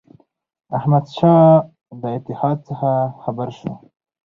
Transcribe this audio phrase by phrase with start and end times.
[0.77, 1.47] احمدشاه
[2.01, 2.91] د اتحاد څخه
[3.23, 3.71] خبر شو.